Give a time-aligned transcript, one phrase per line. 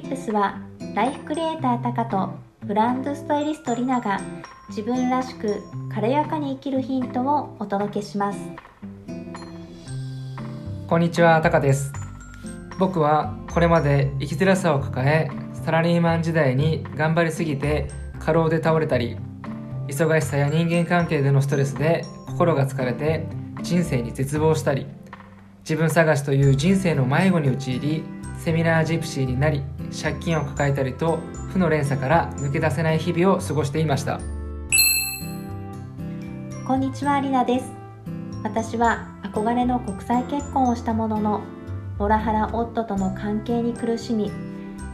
[0.00, 0.58] リップスは
[0.94, 2.30] ライフクリエイタータカと
[2.62, 4.18] ブランドスタイリストリナが
[4.70, 5.62] 自分らしく
[5.92, 8.38] 軽やかに生きるヒントをお届けします。
[10.88, 11.92] こんにちはタカです。
[12.78, 17.90] 僕はこれまで生きづらさを抱えサラリーマン時代に頑張りすぎて
[18.20, 19.18] 過労で倒れたり
[19.86, 23.26] 忙しさや人間関係でのストレスで心が疲れて
[23.60, 24.86] 人生に絶望したり
[25.58, 28.02] 自分探しという人生の迷子に陥り
[28.38, 31.18] セミナージプシーになり借金を抱えたりと
[31.52, 34.20] 負の連鎖から抜け出せない日々を過ごしていました。
[36.66, 37.72] こんにちはりなです。
[38.42, 41.40] 私は憧れの国際結婚をしたものの
[41.98, 44.30] モラハラ夫との関係に苦しみ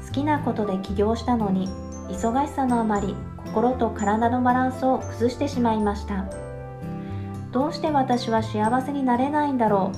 [0.07, 1.69] 好きなことで起業したのに
[2.09, 6.25] 忙しさのあまり心と体のバランスを崩してしまいました。
[7.53, 9.93] どうして私は幸せになれないんだろ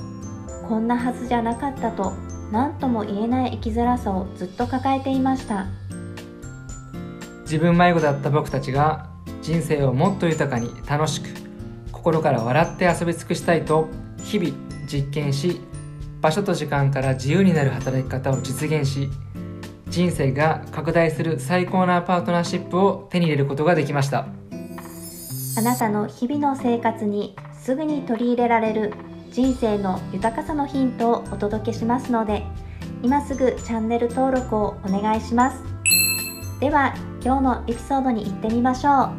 [0.65, 0.67] う？
[0.67, 2.13] こんなはずじゃなかったと
[2.51, 5.67] 何とも言えない生きづらさをずっと抱えていました。
[7.43, 9.09] 自分迷子だった僕たちが
[9.41, 11.29] 人生をもっと豊かに楽しく
[11.91, 13.87] 心から笑って遊び尽くしたいと
[14.23, 14.51] 日々
[14.85, 15.59] 実験し
[16.21, 19.09] 場所と時間から自由になる働き方を実現し
[19.87, 24.27] 人生が拡大する最高なパートナーシップを手に入れることができました。
[25.57, 28.93] あなたの日々の生活にすぐに取り入れられる
[29.31, 32.43] 人生の豊かさのヒントをお届けしますので
[33.03, 35.63] 今すぐチャンネル登録をお願いします。
[36.59, 39.11] では今日のエピソードに行ってみましょう。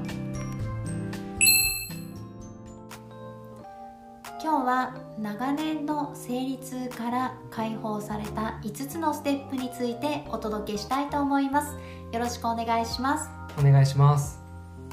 [4.43, 11.77] 今日は長年の成立から解放された5つのステップについてお届けしたいと思います。
[12.13, 13.31] よろしくお願いします。
[13.59, 14.41] お願いします。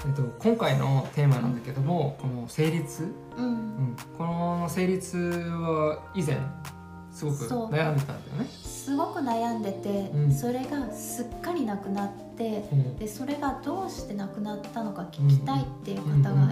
[0.06, 6.38] えっと、今回のテーマなんだけども、この成立、うんうん、この成立は以前
[7.12, 8.50] すごく悩んでたんだよね。
[8.52, 10.32] すごく悩んでて、うん。
[10.32, 12.96] それがすっかりなくなってうん。
[12.98, 16.48] でそれがどうしてなくなったのか聞きたいっていう方が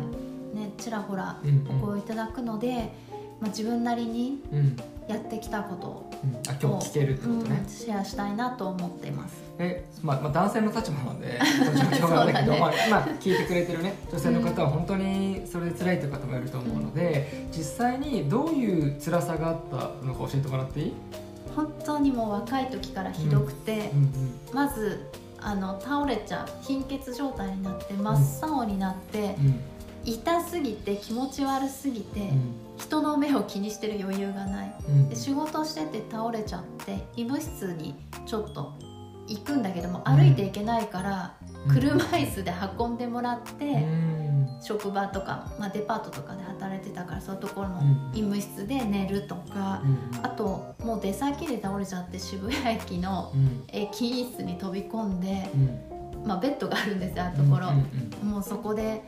[0.53, 1.67] ねちらほらうん。
[1.81, 2.91] お声いただくので、
[3.39, 4.77] まあ、自分なりにうんうん
[5.07, 7.61] やってきたことを、うん、あ今日聞けるってことね。
[7.63, 7.69] うん。
[7.69, 9.35] シェアしたいなと思っています。
[9.59, 11.39] えまあまあ、男性の立場なので
[11.99, 12.59] 状況があるけど、ね。
[12.59, 13.93] まあまあ、聞いてくれてるね。
[14.11, 20.93] 女性の方は本当にそれで辛いという方もいると思うので、実際にどういう辛さがあったのか教えてもらっていい、
[21.55, 24.09] 本当にもう若い時からひどくて、うん。
[24.53, 29.59] まずあの倒れちゃう貧血状態になって真っ青になって、うん
[30.05, 32.31] 痛すぎて気持ち悪すぎて、
[32.77, 34.75] 人の目を気にしてる余裕がない。
[34.87, 35.09] うん。
[35.09, 37.95] で仕事してて倒れちゃって医務室に
[38.25, 38.73] ちょっと
[39.27, 41.35] 行くんだけどもうん歩いていけないから、
[41.67, 41.73] うん。
[41.73, 44.47] 車椅子で運んでもらって、うん。
[44.61, 48.11] 職場とか、まあ、デパートとかで働いてたからそういうところのうん。
[48.13, 50.25] 医務室で寝るとか、うん。
[50.25, 53.63] あともう出先で倒れちゃって渋谷駅のうん。
[53.69, 56.27] 駅員室に飛び込んで、うん。
[56.27, 58.29] まあ、ベッドがあるんですよあるところ、うん。
[58.29, 59.03] もうそこで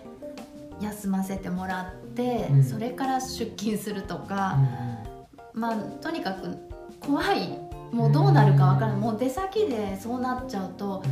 [0.79, 2.63] 休ませてもらって、うん。
[2.63, 4.57] それから出勤するとか。
[5.53, 6.55] まあとにかく
[6.99, 7.57] 怖い
[7.91, 8.97] もうどうなるかわからない。
[8.97, 11.03] もう出先でそうなっちゃうと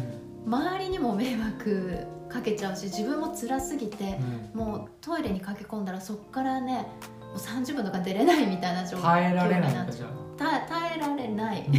[0.46, 4.20] 周りにも迷惑かけちゃうし自分も辛すぎて
[4.54, 4.62] うん。
[4.62, 6.88] うんもうトイレに駆け込んだらそっからね
[7.22, 9.36] もう30分とか出れないみたいな状況に
[9.74, 10.10] なっちゃう。
[10.38, 11.64] 耐え耐えられない、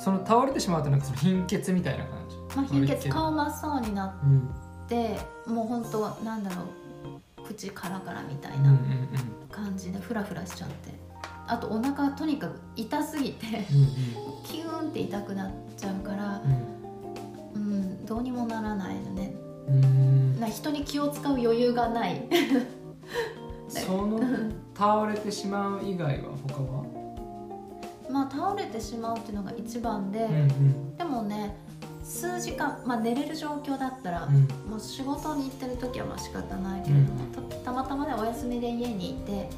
[0.00, 2.36] その倒れてしまうとなんかその貧血みたいな感じ？
[2.56, 4.50] まあ貧血顔顔真っ青になうん
[4.90, 6.64] ってもう本当なんだろ
[7.38, 8.76] う口カラカラみたいうんうんな
[9.50, 10.98] 感じでフラフラしちゃって。
[11.46, 13.64] あとお腹がとにかく痛すぎてうん
[14.44, 16.40] キューンって痛くなっちゃうから
[17.54, 19.34] うんうんどうにもならないのね。
[19.68, 19.84] うん。
[19.84, 22.22] うんな人に気を使う余裕がない。
[23.68, 24.20] その
[24.76, 26.84] 倒れてしまう以外は他は？
[28.10, 30.96] まあ倒れてしまうっていうのが一番で、うん。
[30.96, 31.56] でもね
[32.10, 34.42] 数時間、まあ、寝れる状況だったら、うん。
[34.68, 39.48] もう仕事に行ってる時はまあ仕方ないけれども、たたまたまねお休みで家にいて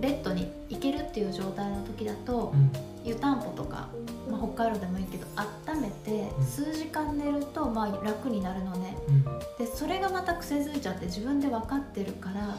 [0.00, 2.72] ベッドに行けるっていう状態の時だと、うん。
[3.04, 3.88] 湯たんぽとか、
[4.30, 6.44] まあ、北海道でもいいけど温めてうん。
[6.44, 8.96] 数時間寝るとまあ楽になるのね。
[9.08, 9.24] うん。
[9.58, 12.56] でそれがまた癖づいちゃって自分で分かってるから、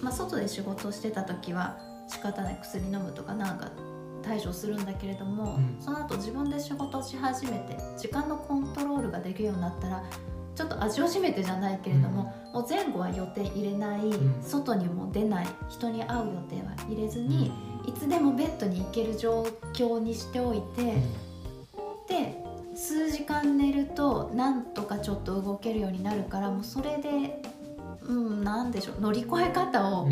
[0.00, 1.76] まあ、外で仕事をしてた時は
[2.08, 3.68] 仕方ない薬飲むとかなんか
[4.28, 5.76] 対処するんだけれども、うん。
[5.80, 10.04] その後自分で仕事し始めて時間のコントロールができるようになったら
[10.54, 14.42] ちょっと味を占めてじゃないけれども、もう前後は予定入れない、ん。
[14.42, 17.52] 外にも出ない人に会う予定は入れずに、
[17.86, 20.94] いつでもベッドに行ける状況にしておいて、
[22.08, 22.44] で
[22.74, 27.42] 数時間寝るとなんとかちょっと動けるようになるからもうそれで
[28.02, 30.08] うんなんでしょう乗り越え方を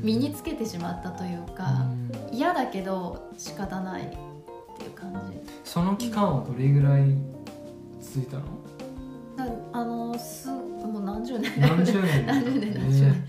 [0.00, 1.86] 身につけてしまったというか、
[2.34, 4.06] 嫌だけど仕方ないっ
[4.76, 5.38] ていう感じ。
[5.62, 7.16] その期間はどれぐらい
[8.00, 8.42] 続いたの？
[9.36, 11.60] だあのすもう何十年。
[11.60, 12.26] 何十年？
[12.26, 12.74] 何十年。
[12.74, 13.26] 何十年、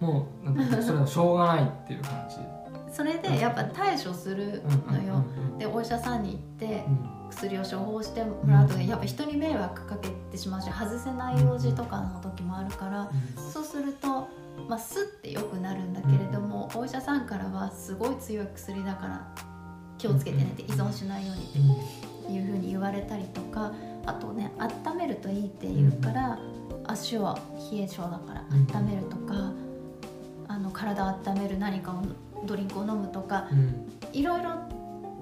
[0.00, 0.04] えー。
[0.04, 2.36] もうなんかそれはしょうがないっていう感じ。
[2.94, 5.58] それでやっぱ対処するうんのよ、うん。
[5.58, 13.10] でお医者さんに行ってうん薬を処方してもらうとやっぱ人に迷惑かけてしまうし外せない用事とかの時もあるから
[13.52, 14.28] そうすると、
[14.68, 19.28] まあ、スッて良くなるんだけれども、お医者さんからはすごい強い薬だから
[19.98, 23.72] 気をつけてねって依存しないようにっていうふうに言われたりとか
[24.06, 26.38] あとね温めるといいって言うから、
[26.86, 27.38] 足は
[27.72, 28.44] 冷え性だから
[28.74, 29.52] 温めるとか、
[30.48, 32.02] あの体を温める何かを
[32.46, 33.88] ドリンクを飲むとかうんうん。
[34.12, 34.67] いろいろ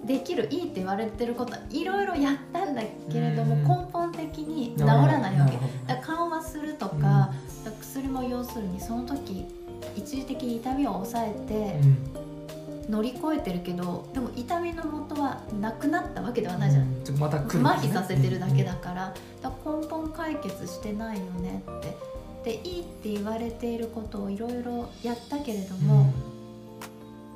[0.06, 3.62] できるいいって言われてることはいろいろやったんだけれども、うん。
[3.64, 5.58] 根本的に治らないわけ。
[5.86, 7.32] だ緩和するとか、
[7.80, 9.46] 薬も要するにその時
[9.96, 11.80] 一時的に痛みを抑えて
[12.88, 17.04] 乗り越えてるけどでも痛みの元はなくなったわけではないじゃん。
[17.04, 19.14] ちょっとまた来る麻痺させてるだけだから。
[19.42, 21.96] だから根本解決してないよねって。
[22.44, 25.80] でいいって言われていることをいろいろやったけれどうん。
[25.82, 26.12] も、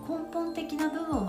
[0.08, 1.19] 根本的な部分は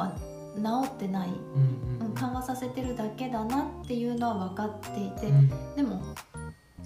[0.64, 2.06] 治ってない、うんうん。
[2.06, 5.76] うん緩和させてるだけだなっていうのは分かっていて、うん。
[5.76, 6.02] でも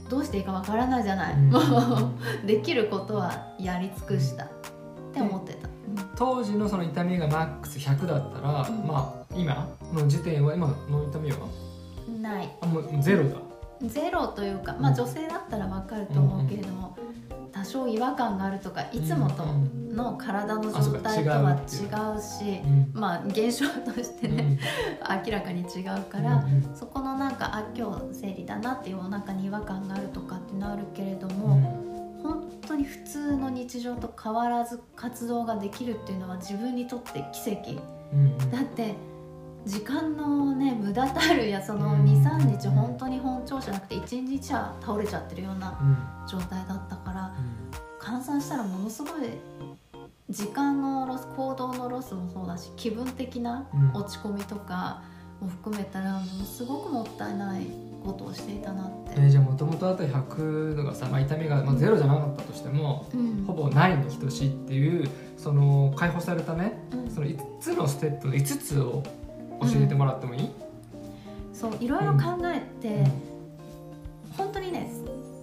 [0.07, 1.35] どうしていいか分からないじゃない、
[2.45, 4.47] できることはやり尽くしたっ
[5.11, 5.67] て思ってた、
[6.15, 8.87] 当時のその痛みがマックス100だったら、うん。
[8.87, 11.37] まあ今の時点は今の痛みは？
[12.07, 12.49] うんない。
[12.61, 13.37] あもうゼロだ。
[13.81, 17.01] ゼロというか、まあ、女性だったら分かると思うけれども、多
[17.65, 19.43] 少違和感があるとかいつもと
[19.93, 22.91] の体の状態とは違うし、うん。
[22.93, 24.59] まあ現象としてね、
[25.25, 31.33] 明らかに違うから、うんそこのなんかあ今日生理だなっていうお腹に違和感があるとかっていうのはあるけれどうん。
[31.35, 37.81] も、本当に普通の日常と変わらず活動ができるっていうのは自分にとって奇跡。
[38.13, 38.95] うんだって
[39.65, 42.03] 時間のね無駄たるやそのうん。
[42.03, 46.27] 23日本当に本調子じゃなくて1日は倒れちゃってるようなうん。
[46.27, 47.54] 状態だったからうん
[48.05, 49.11] 換算したらものすごい
[50.29, 53.91] 時間のロス行動のロスもそうだし気分的なうん。
[53.93, 55.01] 落ち込みとか
[55.41, 57.65] も含めたらものすごくもったいない
[58.03, 59.13] ことをしていたなって。
[59.17, 63.43] えーじゃあもともとあった100のがさ、まあ、痛みが、まあ、ゼロじゃなかったとしてもうん。
[63.45, 67.09] ほぼないに等しいっていうその解放されたねうん。
[67.09, 69.03] その5つのステップの5つを
[69.61, 70.49] 教えてもらってもいい、
[71.53, 73.09] そういろいろ考えて、
[74.37, 74.91] 本当にね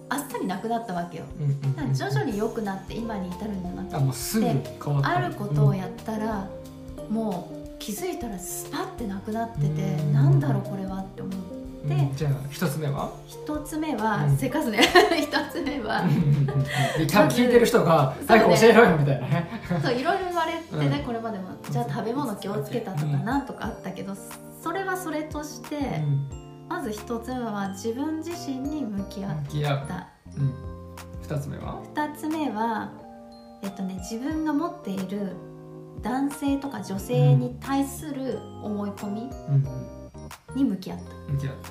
[0.09, 1.23] あっさりなくなったわけよ。
[1.39, 3.95] うんうんだから徐々に良くなって今に至るんじゃなくて。
[3.95, 6.47] ああることをやったら、
[7.09, 10.13] もう気づいたらスパッてなくなってて、うん。
[10.13, 11.37] なんだろうこれはって思って。
[11.37, 11.53] うん。
[11.53, 13.11] うんじゃあ1つ目は？
[13.27, 14.37] 一つ目は、うん。
[14.37, 14.79] せかすね。
[15.17, 16.03] 一つ目は
[16.97, 19.49] で多分聞いてる人が「早く教えろよ」みたいなね。
[19.83, 21.05] そういろいろ言われてね、うん。
[21.05, 21.45] これまでも。
[21.69, 24.13] じゃあ食べ物気をつけたとかうんなんとかあったけど、
[24.61, 26.03] それはそれとして、
[26.73, 30.53] まず一つ目は自分自身に向き合っ向き合う、たうん、
[31.21, 31.79] 2つ目は？
[31.93, 32.91] 二つ目は
[33.61, 35.33] えっとね自分が持っている
[36.01, 39.67] 男性とか女性に対する思い込みうん
[40.55, 41.69] に向き合った、うん向き合った、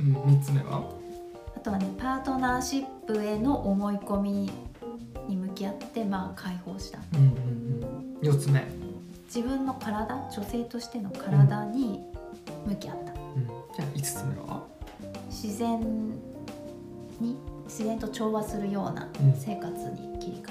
[0.00, 0.90] うん、3つ目は？
[1.54, 4.50] あとはねパートナーシップへの思い込み
[5.28, 6.98] に向き合ってまあ解放した。
[7.12, 8.64] うんうんうん4つ目、
[9.26, 12.00] 自分の体女性としての体に
[12.66, 13.12] 向き合った。
[13.12, 13.13] うん、
[13.76, 14.62] じゃあ5つ目は？
[15.28, 15.80] 自然
[17.20, 19.32] に自然と調和するようなうん。
[19.38, 20.50] 生活に切り替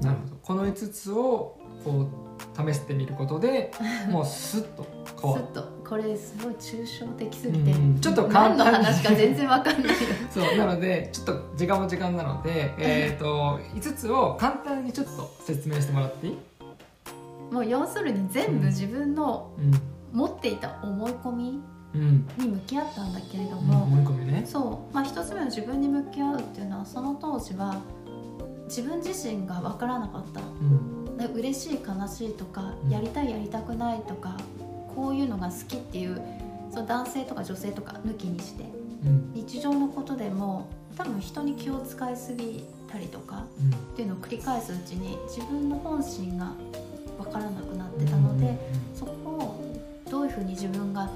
[0.00, 0.36] えなるほど。
[0.42, 3.70] この5つをこう試してみることで
[4.10, 5.44] もうスッとた、変わる。
[5.44, 5.76] すっと。
[5.88, 8.58] これすごい抽象的すぎて、うんちょっと簡単に。
[8.58, 9.92] 何の話か全然わかんないよ。
[10.30, 10.56] そう。
[10.56, 16.38] なのでちょっと時間も時間なので、えー、と5つを簡単にちょっと説明してもらっていい、
[17.52, 19.72] もう要するに全部自分のうん。
[20.12, 21.62] 持っていた思い込みうん
[21.96, 24.44] に向き合ったんだけれどうん、も、思い込みね。
[24.46, 27.80] そう、まあ、一つ目の自分に向き合うっていうのはその当時は
[28.66, 30.40] 自分自身が分からなかった。
[30.40, 31.16] うん。
[31.16, 32.90] で嬉しい悲しいとかうん。
[32.90, 34.36] やりたいやりたくないとか
[34.94, 36.20] こういうのが好きっていう
[36.70, 38.64] その男性とか女性とか抜きにして
[39.04, 39.32] うん。
[39.34, 43.70] 日常のことでも多分人に気を使いすぎたりとかうん。
[43.70, 46.52] っていうのを繰り返すうちに自分の本心が
[47.18, 48.58] 分からなくなってたので、
[48.94, 49.60] そこを
[50.10, 51.10] どういうふうに自分が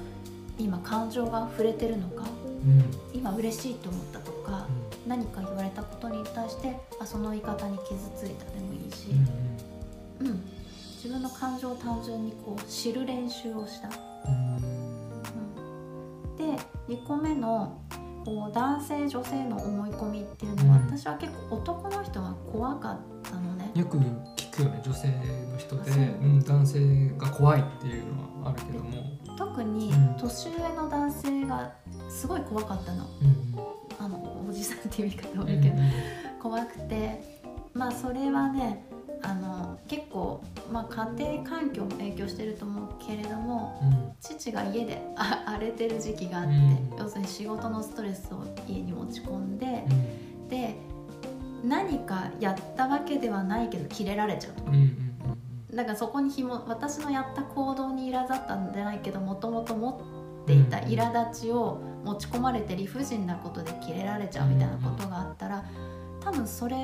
[0.57, 2.23] 今感情が触れてるのか
[2.65, 2.79] うん。
[2.79, 4.65] うん今嬉しいと思ったとか
[5.05, 9.09] 何か言われたことに対してあその言い方に傷ついたでもいいし、
[10.19, 10.43] うん
[11.03, 13.89] 自分の感情を単純にこう知る練習をした。
[13.89, 13.95] で
[16.87, 17.81] 2個目の
[18.23, 20.85] こう男性女性の思い込みっていうのは、うん。
[20.85, 23.71] 私は結構男の人が怖かったのね。
[23.73, 24.01] よく聞
[24.35, 28.91] 聞くよね女性の人で、うん、男性が怖いっていうのはあるけども、
[29.37, 30.15] 特にうん。
[30.17, 31.73] 年上の男性が
[32.09, 33.05] すごい怖かったの。
[33.21, 34.05] うん。
[34.05, 35.75] あのおじさんっていう言い方うん悪いけど、
[36.41, 37.41] 怖くて。
[37.73, 38.85] まあそれはね
[39.23, 44.11] あの結構、まあ、家庭環境も影響してると思うけれどもうん。
[44.19, 46.97] 父が家であ荒れてる時期があって、うん。
[46.97, 50.47] 要するに仕事のストレスを家に持ち込んでう、ん。
[50.49, 50.75] で
[51.63, 54.63] 何かやったわけではないけどキレられちゃうと。
[54.65, 55.00] うん
[55.71, 59.91] うんだからそこにひも私のやった行動に苛立ったんじゃないけどもともと持
[60.43, 65.63] っていた苛立ちを持ち込まれて理不尽なことでキレられちゃうみたいなことがあったら
[66.19, 66.75] 多分それ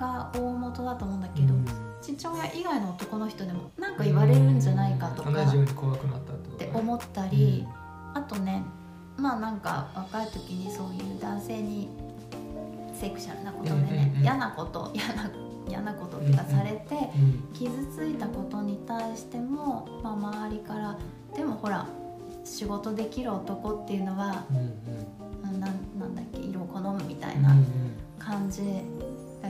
[0.00, 1.66] が大元だと思うんだけど、うん。
[2.00, 7.66] 父親以外の男の人でも何か言われるんじゃないかとか同じように怖くなったって思ったり、
[8.14, 8.62] あとね
[9.16, 11.88] まあなんか若い時にそういう男性に
[12.94, 14.22] セクシャルなことでね、うんうんうん。
[14.22, 14.92] 嫌なこと
[15.68, 20.98] 嫌なこととかされて、うん傷ついたことに対しても、まあ、周りから
[21.34, 21.86] でもほら
[22.44, 24.64] 仕事できる男っていうのはうんうん。
[24.64, 27.56] うんなんなんだっけ色を好むみたいうんな
[28.18, 28.62] 感じ。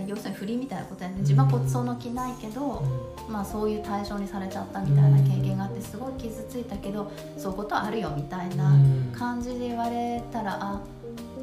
[0.06, 1.16] 要するに振りみたいなことやね。
[1.20, 2.82] 自分はこその気ないけど、
[3.28, 8.72] まあ、そういう対象にされちゃったみたいな経験があってすごい傷ついたけどそういうことあるよみたいな
[9.12, 10.80] 感じで言われたらあ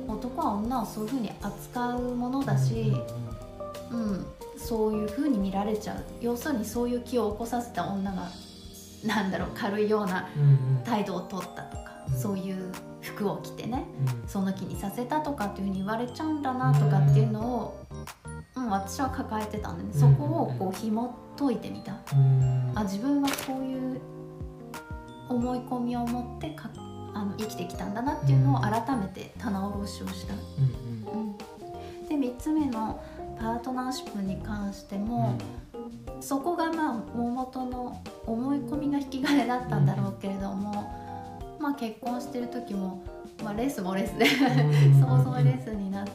[0.08, 2.94] 男は女をそういうふうに扱うものだし、
[3.92, 4.26] うん、
[4.66, 6.04] そういうふうに見られちゃう。
[6.22, 8.30] 要するにそういう気を起こさせた女が
[9.06, 10.84] なんだろう軽いようなうんうん。
[10.84, 12.18] 態度を取ったとかうん。
[12.18, 13.86] そういう服を着てね
[14.24, 14.28] うん。
[14.28, 17.86] その気にさせたとかっていうふうに言われちゃうんだなとかっていうのを、
[18.56, 21.94] うん、私は抱えてたんで、ね、そこをこう紐解いてみた。
[22.14, 22.72] うん。
[22.74, 24.02] あ自分はこういう
[25.30, 26.70] 思い込みを持ってか
[27.14, 33.02] あの生きてきたんだなっていうのを改めて棚卸しをした、うんうん、で3つ目の
[33.40, 35.38] パートナーシップに関しても、
[36.20, 40.92] そこがまあ大元の思い込みが引き金だったんだろうけれども、
[41.60, 43.04] まあ結婚してる時も、
[43.44, 45.02] まあ、レースもレースでうん。
[45.02, 46.08] 想像レースになっ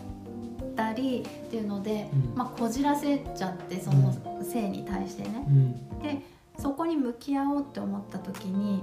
[0.75, 2.35] たりっていうので、うん。
[2.37, 5.99] まあ、こじらせちゃってその性に対してね、うん。
[6.01, 6.23] で
[6.59, 8.83] そこに向き合おうって思った時に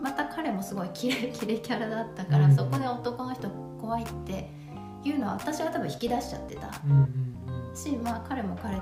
[0.00, 2.56] また彼もすごいキレ キレキャラだったから、うん。
[2.56, 3.48] そこで男の人
[3.80, 4.50] 怖いって
[5.04, 6.70] いうのは私は多分引き出しちゃってた。
[6.84, 7.27] うんうん
[7.74, 8.80] し、まあ、彼も彼で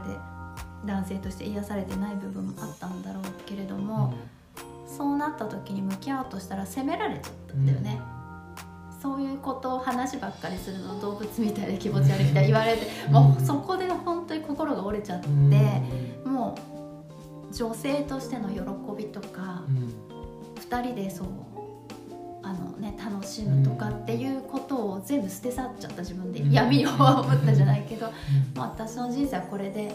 [0.84, 4.14] 男性として癒されてない部分もあったんだろうけれども、
[4.86, 8.00] そうなった時に向き合おうとしたら責められちゃったんだよね。
[9.02, 13.12] そういうことを話ばっかりするの動物みたいで気持ち悪いみたいに言われて、うん。
[13.12, 16.32] もうそこで本当に心が折れちゃって、うん。
[16.32, 16.56] も
[17.50, 18.60] う女性としての喜
[18.96, 19.94] びとかうん。
[20.56, 21.28] 2人でそう
[22.42, 24.40] あの、ね、楽しむとかっていう
[25.16, 26.40] 全部捨て去っちゃった自分で。
[26.40, 26.52] うん。
[26.52, 28.06] 闇を思ったじゃないけど、
[28.54, 29.94] まあ私の人生はこれで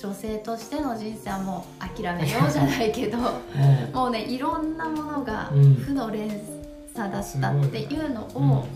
[0.00, 3.18] 女性としての人生はもう諦めようじゃないけど
[3.92, 5.74] もうねいろんなものがうん。
[5.74, 6.40] 負の連
[6.94, 8.66] 鎖だったっていうのを、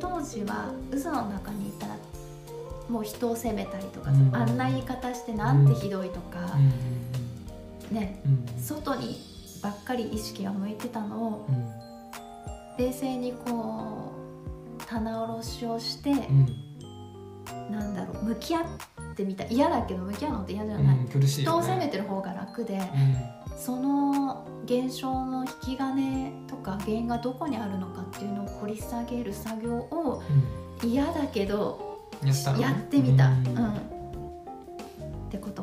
[0.00, 1.96] 当時は嘘の中にいたら
[2.88, 4.34] もう人を責めたりとか、うん。
[4.34, 6.40] あんな言い方してなんてひどいとか、
[7.90, 8.62] ねうん。
[8.62, 9.20] 外に
[9.62, 11.70] ばっかり意識が向いてたのをうん。
[12.78, 14.21] 冷静にこう
[14.92, 16.46] 棚卸しをして、うん。
[17.70, 18.64] なんだろう向き合っ
[19.14, 22.82] てみた嫌だけど向き合うのって嫌じゃない、うん苦しい人を責めてる方が楽でうん。
[23.56, 30.22] その現象の引き金とか原因がどこにあるのかっていうのを掘り下げる作業を
[30.82, 33.72] 嫌だけどうんやってみた、ううんん。
[33.72, 33.74] っ
[35.30, 35.61] てこと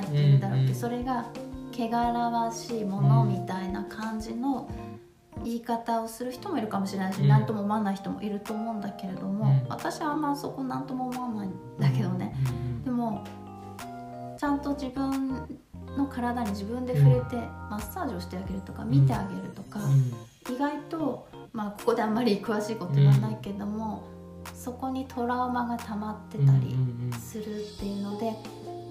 [0.00, 1.26] る人やってない人いるだろうって、うんうんそれが
[1.74, 4.68] 汚らわしいものみたいな感じの
[5.42, 7.28] 言い方をする人もいるかもしれないし、うん。
[7.28, 9.68] 何とも思わない人もいると思うんだけれども、うん。
[9.68, 12.34] 私はあんまそこ何とも思わないんだけどね、
[12.84, 13.24] でも
[14.38, 15.48] ちゃんと自分
[15.96, 17.36] の体に自分で触れて
[17.70, 19.80] マッサージをしてあげるとか見てあげるとか、
[20.50, 24.04] 意外と、まあ、ここであんまり詳しいこと言わないけども、
[24.54, 26.76] そこにトラウマが溜まってたり
[27.18, 28.32] するっていうので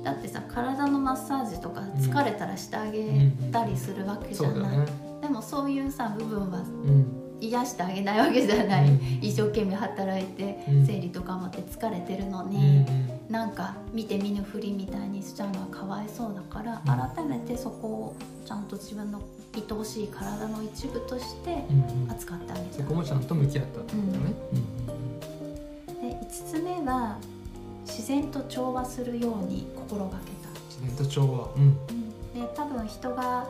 [0.03, 4.85] だってさ体のマッサージとか疲れたらしてあげたりするわけじゃない、そうだね
[5.21, 7.17] でもそういうさ部分はうん。
[7.41, 8.99] 癒してあげないわけじゃない、うん。
[9.19, 10.85] 一生懸命働いてうん。
[10.85, 12.85] 生理とかもあって疲れてるのうんに、
[13.29, 17.15] なんか見て見ぬふりみたいにしちゃうのはかわいそうだから、うん。
[17.15, 18.15] 改めてそこを
[18.45, 19.19] ちゃんと自分の
[19.55, 22.11] 愛おしい体の一部としてうんうん。
[22.11, 24.35] 扱ってあげたそこもちゃんと向き合ったってことだね
[26.11, 27.17] で5つ目は
[27.85, 31.49] 自然と調和するように心がけた、自然と調和。
[31.55, 31.75] うん。
[32.33, 33.47] で多分人が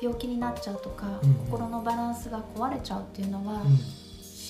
[0.00, 1.34] 病気になっちゃうとか、うん。
[1.34, 3.78] 心のバランスが壊れちゃうっていうのは、うん。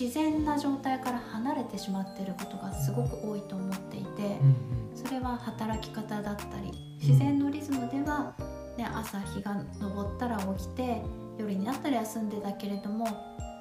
[0.03, 8.35] 自然な状態から離れてしまっていることがすごく多いと思っていて、うんそれは働き方だったり自然のリズムでは、
[8.77, 11.03] ね、朝日が昇ったら起きて
[11.39, 13.07] 夜になったら休んでだけれども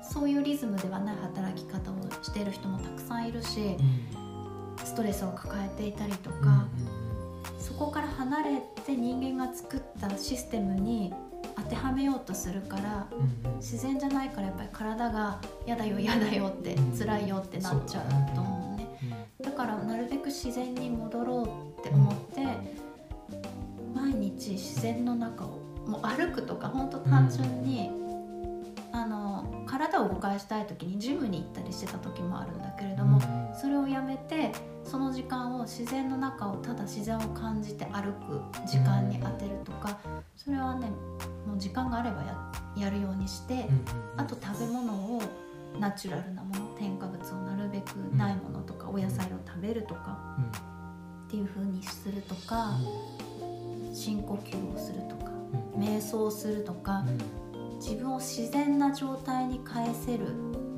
[0.04, 3.78] そういうリズムではない働き方をしている人もたくさんいるし
[4.16, 4.31] うん
[4.84, 6.66] ストレスを抱えていたりとうんか、
[7.60, 11.14] そこから離れて人間が作ったシステムに
[11.56, 13.08] 当てはめようとするから
[13.58, 18.88] 自然じゃないからやっぱり体が「嫌だよ嫌だよ」ってうん辛いよってなっちゃうと思うね。
[19.04, 21.44] うんだからなるべく自然に戻ろ
[21.78, 22.46] うって思って、
[23.94, 27.90] 毎日自然の中をもう歩くとか本当単純に、
[29.88, 33.20] 体を動かしたい時にジムに行ったりしてた時もあるんだけれども、
[33.60, 34.52] それをやめて
[34.84, 40.00] その時間を自然の中をただ自然を感じて歩く時間に当てるとか
[40.36, 40.88] それはね
[41.48, 42.22] もう時間があれば
[42.76, 43.68] ややるようにして、
[44.18, 45.22] あと食べ物を
[45.80, 50.46] ナチュラルなもの添加物をなるべくないものとか、お野菜を食べるとかうん。
[50.46, 50.48] っ
[51.30, 52.78] ていう風にするとか、
[53.94, 55.32] 深呼吸をするとか
[55.76, 55.84] うん。
[55.84, 57.51] 瞑想するとかうん
[57.82, 60.26] 自分を自然な状態に返せる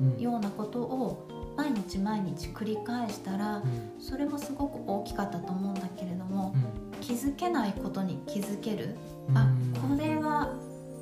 [0.00, 0.20] うん。
[0.20, 3.92] ようなことを毎日毎日繰り返したらうん。
[4.00, 7.00] それもすごく大きかったと思うんだけれどもうん。
[7.00, 8.96] 気づけないことに気づける。
[9.28, 9.38] うん。
[9.38, 10.52] あこれは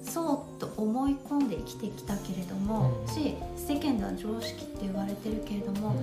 [0.03, 3.15] そうと思い込んで生きてきたけれども、うん。
[3.15, 5.95] し世間では常識って言われてるけれども、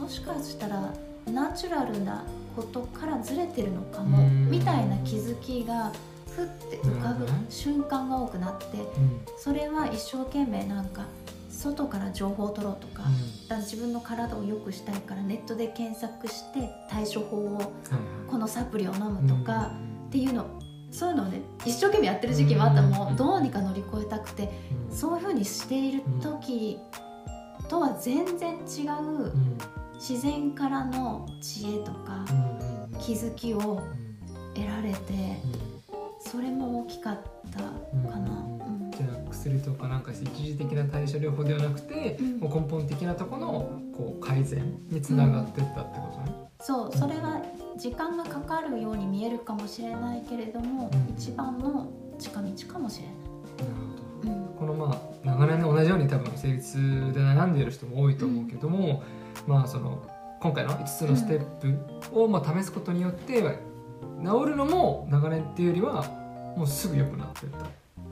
[0.00, 0.92] もしかしたら
[1.30, 2.24] ナチュラルな
[2.56, 4.50] ことからずれてるのかも、うん。
[4.50, 5.92] みたいな気づきが
[6.34, 9.20] ふって浮かぶ瞬間が多くなってうん。
[9.38, 11.04] それは一生懸命なんか
[11.50, 13.10] 外から情報を取ろうとか,、だか
[13.54, 17.72] ら自分の体を良くしたいからネットで検索して対処法を
[18.28, 19.70] このサプリを飲むとか、
[20.08, 20.46] っていうの
[20.90, 24.48] そういうのをね一生懸命やってる時期もあったもうんうどうにか乗り越えたくて
[24.90, 26.78] そういうふうにしている時
[27.68, 29.32] とは全然違う
[29.94, 32.24] 自然からの知恵とか
[33.00, 33.82] 気づきを
[34.54, 35.40] 得られて
[36.30, 37.20] それも大きかっ
[37.52, 38.30] たかな。
[38.30, 38.90] うん。
[38.90, 42.38] じゃあ薬とかなんか一時的な対処療法ではなくて、うん。
[42.38, 46.48] もう根本的なところのこう改善につながってったってことね。
[46.60, 47.42] そうそれは
[47.76, 51.14] 時間がかかるように見えるかもしれないけれども、うん。
[51.14, 53.14] 一番の近道かもしれない。
[53.14, 53.86] なる
[54.22, 54.32] ほど。
[54.32, 54.44] うん。
[54.56, 59.02] このまあ長年同じように多分生理痛で悩んでいる人も多いと思うけども、
[59.46, 60.02] まあその
[60.40, 61.44] 今回の5つのステッ
[62.10, 63.42] プをまあ試すことによって
[64.24, 66.02] 治るのも長年っていうよりは
[66.56, 67.66] もうすぐ良くなってった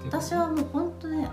[0.04, 1.28] 私はもう本当ね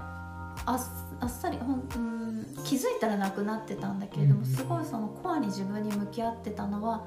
[0.65, 7.03] あっあっさりほんうん気づいたらなくなってたんだけれども、うんすごいそのコアに自分に向き合ってたのは、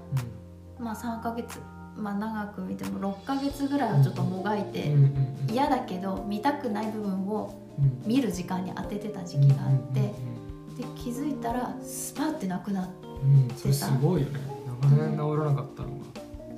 [0.78, 1.60] まあ、3ヶ月、
[1.96, 8.02] まあ、長く見ても6ヶ月ぐらいはちょっともがいて、うんうんうん嫌だけど見たくない部分をうん。
[8.06, 10.12] 見る時間に当ててた時期があって、で
[10.96, 14.40] 気づいたらスパってなくなってうんうんそれすごいよね。
[14.82, 15.94] 長年治らなかったのが。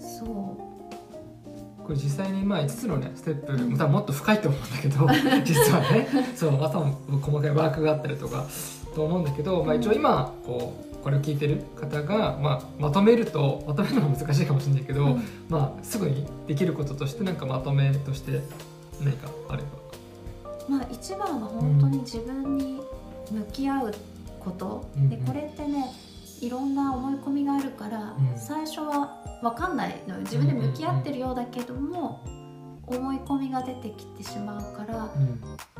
[0.00, 0.73] そ
[1.84, 5.06] これ実際にまあ5つのねステップも多分もっと深いと思うんだけど
[5.44, 6.08] 実はね。
[6.34, 8.46] そうまた細かいワークがあったりとか
[8.94, 15.22] と思うんだけど、まあ、一応今こうこれを聞いてる方が、まあ、まとめるとまとめるのも難しいかもしれないけど、うん。
[15.50, 18.40] まあ、すぐにできることとしてなんかまとめとして
[19.02, 19.68] 何かあれば。
[20.66, 22.80] うまあ一番は本当に自分に
[23.30, 23.94] 向き合う
[24.40, 25.10] こと、うん。
[25.10, 25.92] でこれってね
[26.40, 28.38] いろんな思い込みがあるから、うん。
[28.38, 30.20] 最初は分かんないのよ。
[30.20, 32.24] 自分で向き合ってるようだけども、
[32.86, 34.84] 思い込みが出てきてしまうか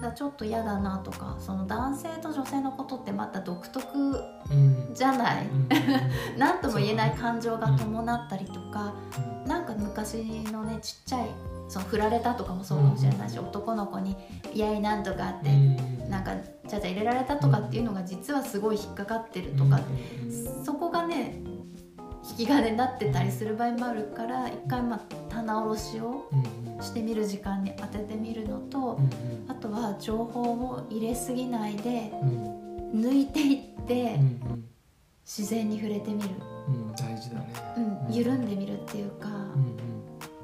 [0.00, 4.94] らちょっと嫌だなとかその男性と女性のことってまた独特うん。
[4.94, 5.68] じゃない、うん。
[6.38, 8.94] 何とも言えない感情が伴ったりとか、
[9.46, 11.28] なんか昔のねちっちゃい
[11.68, 14.16] その振られたとかもそうかもしれないし、男の子に
[14.52, 16.10] 「いやいなんとか」って、うん。
[16.10, 16.32] なんか
[16.68, 19.80] ちゃちゃ入れられたとかっていうのが実はすごい引っかかってるとか、
[20.22, 20.64] うん。
[20.64, 21.40] そこがね
[22.30, 29.10] 引き金になってたりする場合もあるから一回まあ棚卸しをうんしてみる時間に当ててみるのと、うん
[29.48, 32.64] あとは情報を入れすぎないでうん。
[32.94, 34.64] 抜いていってうん
[35.24, 36.28] 自然に触れてみる、
[36.68, 37.46] うん大事だね。
[38.08, 39.76] うん、緩んでみるっていうか、うん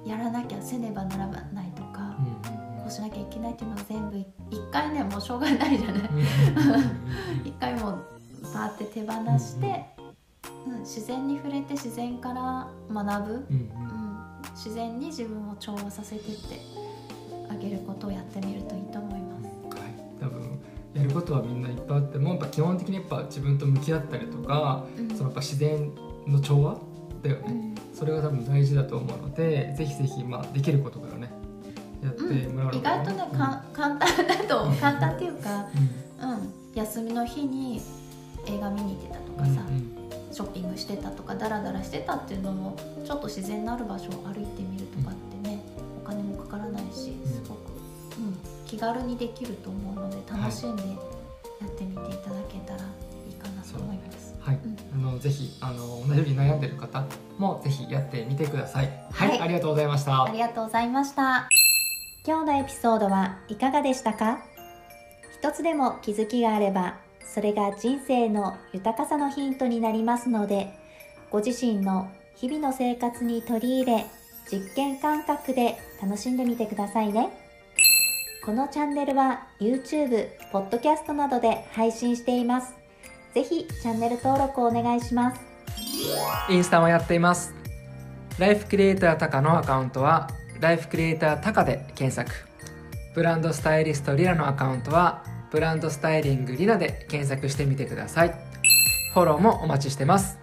[0.09, 4.17] やらなきゃせねばならないとかう、んこうしなきゃいけないっていうのが全部
[4.51, 6.11] 一回ねもうしょうがないじゃない。
[7.45, 8.05] 一回もう
[8.53, 9.85] パーって手放して、
[10.67, 13.45] うん、自然に触れて自然から学ぶ、うんうん。
[13.45, 14.19] うん、
[14.55, 16.61] 自然に自分を調和させてって
[17.49, 19.45] あげることをやってみるといいと思います。
[19.79, 20.59] はい、多分
[20.95, 25.09] やることはみんないっぱいあってもやっぱ基本的にやっぱ自分と向き合ったりとか、うん。
[25.11, 25.93] そのやっぱ自然
[26.27, 26.79] の調和
[27.23, 27.75] だよね、うん。
[27.95, 31.31] それが多分大事だと思うのでぜひぜひまあできることからね
[32.03, 34.09] やってもらう意外とねか簡単
[34.81, 35.67] 簡単っていうか、
[36.21, 36.31] うん。
[36.33, 37.81] うん、休みの日に
[38.47, 39.90] 映画見に行ってたとかさ、うんショッピン
[40.71, 45.61] グしてたとかダラダラしてたっていうのもちょっと自然のある場所を歩いてみるとかってね、
[46.05, 47.73] お金もかからないしすごく、
[48.19, 52.81] うん、気軽にできると思うので楽しんでやってみていただけたら
[53.27, 54.35] いいかなと思います。
[54.41, 55.09] はい、うん。
[55.09, 57.05] あのぜひあの同じように悩んでる方
[57.37, 58.89] もぜひやってみてください。
[59.11, 59.41] はい、はい。
[59.41, 60.25] ありがとうございました。
[60.25, 60.31] あ。
[60.31, 61.49] りがとうございました。
[62.27, 64.41] 今日のエピソードはいかがでしたか？
[65.43, 70.73] 一つでも気づきがあれば、それが人生の豊かさのヒントになりますので、
[71.31, 74.07] ご自身の日々の生活に取り入れ、
[74.51, 77.29] 実験感覚で楽しんでみてくださいね。
[78.45, 82.75] このチャンネルは YouTube、Podcast などで配信しています。
[83.35, 85.41] ぜひチャンネル登録をお願いします。
[86.49, 87.55] インスタもやっています。
[88.39, 92.31] ライフクリエイタータカのアカウントはライフクリエイタータカで検索。
[93.15, 98.35] ブランドスタイリストリラのアカウントはブランドスタイリングリナで検索してみてください。
[99.13, 100.39] フォローもお待ちしてます。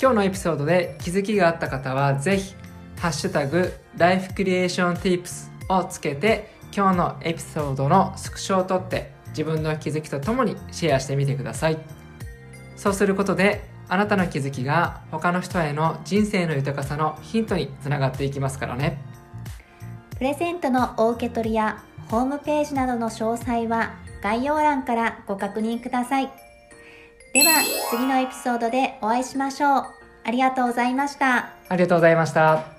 [0.00, 2.54] 今日のエピソードで気づきがあった方はぜひ
[2.98, 11.78] ハッシュタグライフクリエーションティープスをつけて今日のエピソードのスクショを撮って自分の気づきとともにシェアしてみてください。
[12.76, 19.02] そうすることであなたの気づきが他の人への人生の豊かさのヒントにつながっていきますからね。
[20.16, 26.30] プレゼントのお受け取りやホームページなどの詳細は概要欄からご確認ください。
[27.34, 29.84] では次のエピソードでお会いしましょう。
[30.24, 31.52] ありがとうございました。
[31.68, 32.77] ありがとうございました。